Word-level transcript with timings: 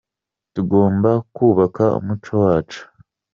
Tugomba 0.53 1.11
kubaka 1.35 1.85
umuco 1.99 2.31
wacu. 2.43 2.81